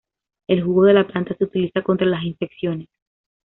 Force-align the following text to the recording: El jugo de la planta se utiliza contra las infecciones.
El 0.47 0.63
jugo 0.63 0.85
de 0.85 0.93
la 0.93 1.05
planta 1.05 1.35
se 1.35 1.43
utiliza 1.43 1.83
contra 1.83 2.07
las 2.07 2.23
infecciones. 2.23 2.89